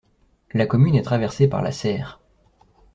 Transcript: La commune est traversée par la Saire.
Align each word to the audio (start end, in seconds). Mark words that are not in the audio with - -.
La 0.53 0.65
commune 0.65 0.95
est 0.95 1.03
traversée 1.03 1.47
par 1.47 1.61
la 1.61 1.71
Saire. 1.71 2.19